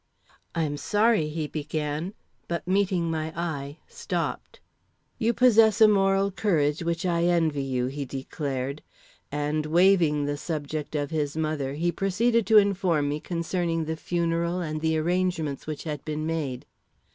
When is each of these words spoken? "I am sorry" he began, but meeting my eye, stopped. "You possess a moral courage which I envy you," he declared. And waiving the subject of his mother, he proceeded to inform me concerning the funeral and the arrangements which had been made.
"I 0.55 0.63
am 0.63 0.77
sorry" 0.77 1.27
he 1.29 1.45
began, 1.45 2.15
but 2.47 2.67
meeting 2.67 3.11
my 3.11 3.31
eye, 3.39 3.77
stopped. 3.87 4.59
"You 5.19 5.31
possess 5.31 5.79
a 5.79 5.87
moral 5.87 6.31
courage 6.31 6.81
which 6.81 7.05
I 7.05 7.25
envy 7.25 7.61
you," 7.61 7.85
he 7.85 8.05
declared. 8.05 8.81
And 9.31 9.67
waiving 9.67 10.25
the 10.25 10.37
subject 10.37 10.95
of 10.95 11.11
his 11.11 11.37
mother, 11.37 11.75
he 11.75 11.91
proceeded 11.91 12.47
to 12.47 12.57
inform 12.57 13.09
me 13.09 13.19
concerning 13.19 13.85
the 13.85 13.95
funeral 13.95 14.59
and 14.59 14.81
the 14.81 14.97
arrangements 14.97 15.67
which 15.67 15.83
had 15.83 16.03
been 16.03 16.25
made. 16.25 16.65